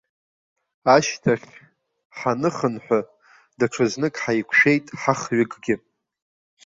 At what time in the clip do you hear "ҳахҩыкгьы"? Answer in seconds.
5.01-5.75